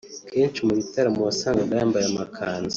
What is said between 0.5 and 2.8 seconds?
mu bitaramo wasangaga yambaye amakanzu